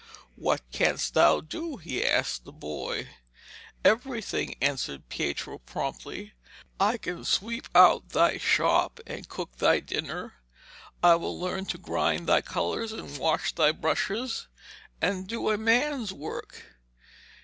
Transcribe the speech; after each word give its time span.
'What 0.35 0.61
canst 0.71 1.13
thou 1.13 1.41
do?' 1.41 1.77
he 1.77 2.03
asked 2.03 2.43
the 2.43 2.51
boy. 2.51 3.09
'Everything,' 3.85 4.55
answered 4.59 5.09
Pietro 5.09 5.59
promptly. 5.59 6.33
'I 6.79 6.97
can 6.97 7.23
sweep 7.23 7.67
out 7.75 8.09
thy 8.09 8.39
shop 8.39 8.99
and 9.05 9.29
cook 9.29 9.57
thy 9.57 9.79
dinner. 9.79 10.33
I 11.03 11.17
will 11.17 11.39
learn 11.39 11.65
to 11.67 11.77
grind 11.77 12.25
thy 12.25 12.41
colours 12.41 12.91
and 12.91 13.15
wash 13.19 13.53
thy 13.53 13.71
brushes, 13.73 14.47
and 15.03 15.27
do 15.27 15.51
a 15.51 15.57
man's 15.59 16.11
work.' 16.11 16.63